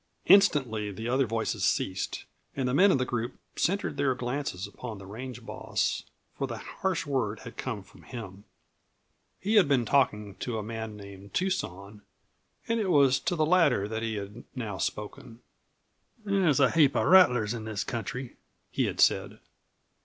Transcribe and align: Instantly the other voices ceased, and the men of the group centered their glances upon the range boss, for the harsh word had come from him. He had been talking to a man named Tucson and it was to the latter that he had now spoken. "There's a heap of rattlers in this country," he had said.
Instantly 0.25 0.89
the 0.91 1.07
other 1.07 1.27
voices 1.27 1.63
ceased, 1.63 2.25
and 2.55 2.67
the 2.67 2.73
men 2.73 2.91
of 2.91 2.97
the 2.97 3.05
group 3.05 3.37
centered 3.55 3.97
their 3.97 4.15
glances 4.15 4.65
upon 4.65 4.97
the 4.97 5.05
range 5.05 5.45
boss, 5.45 6.01
for 6.35 6.47
the 6.47 6.57
harsh 6.57 7.05
word 7.05 7.41
had 7.41 7.55
come 7.55 7.83
from 7.83 8.01
him. 8.01 8.43
He 9.39 9.57
had 9.57 9.67
been 9.67 9.85
talking 9.85 10.33
to 10.37 10.57
a 10.57 10.63
man 10.63 10.97
named 10.97 11.35
Tucson 11.35 12.01
and 12.67 12.79
it 12.79 12.89
was 12.89 13.19
to 13.19 13.35
the 13.35 13.45
latter 13.45 13.87
that 13.87 14.01
he 14.01 14.15
had 14.15 14.43
now 14.55 14.79
spoken. 14.79 15.41
"There's 16.25 16.59
a 16.59 16.71
heap 16.71 16.95
of 16.95 17.05
rattlers 17.05 17.53
in 17.53 17.65
this 17.65 17.83
country," 17.83 18.37
he 18.71 18.85
had 18.85 18.99
said. 18.99 19.39